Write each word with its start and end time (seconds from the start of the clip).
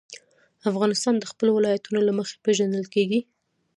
افغانستان 0.69 1.15
د 1.19 1.23
خپلو 1.31 1.51
ولایتونو 1.57 1.99
له 2.07 2.13
مخې 2.19 2.35
پېژندل 2.45 2.85
کېږي. 2.93 3.19